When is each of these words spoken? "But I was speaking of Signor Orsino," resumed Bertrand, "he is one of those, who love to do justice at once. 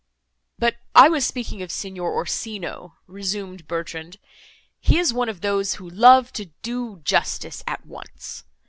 "But 0.57 0.77
I 0.95 1.09
was 1.09 1.27
speaking 1.27 1.61
of 1.61 1.71
Signor 1.71 2.11
Orsino," 2.11 2.95
resumed 3.05 3.67
Bertrand, 3.67 4.17
"he 4.79 4.97
is 4.97 5.13
one 5.13 5.29
of 5.29 5.41
those, 5.41 5.75
who 5.75 5.87
love 5.87 6.33
to 6.33 6.45
do 6.63 7.01
justice 7.03 7.63
at 7.67 7.85
once. 7.85 8.43